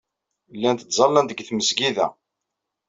Llant 0.55 0.85
ttẓallant 0.85 1.29
deg 1.29 1.43
tmesgida. 1.47 2.07